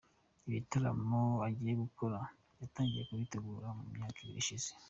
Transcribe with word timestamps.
Ibitaramo 0.47 1.21
agiye 1.47 1.73
gukora 1.83 2.17
yatangiye 2.59 3.03
kubitegura 3.09 3.67
mu 3.77 3.85
myaka 3.93 4.17
ibiri 4.21 4.39
ishize. 4.43 4.69